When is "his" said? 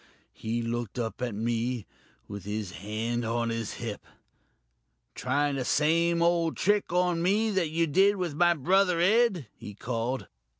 2.43-2.71, 3.51-3.73